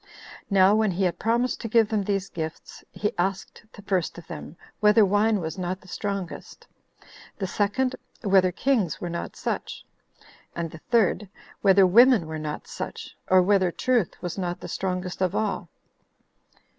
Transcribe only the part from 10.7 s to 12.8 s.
the third, "Whether women were not